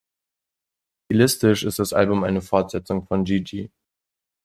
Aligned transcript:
Stilistisch 1.05 1.61
ist 1.61 1.77
das 1.77 1.93
Album 1.93 2.23
eine 2.23 2.41
Fortsetzung 2.41 3.05
von 3.05 3.23
"Gigi". 3.23 3.69